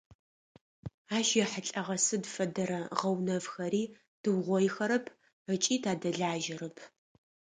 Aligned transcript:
Ащ 1.17 1.27
ехьылӏэгъэ 1.43 1.97
сыд 2.05 2.23
фэдэрэ 2.33 2.79
гъэунэфхэри 2.99 3.83
тыугъоихэрэп 4.21 5.05
ыкӏи 5.53 5.75
тадэлажьэрэп. 5.83 6.77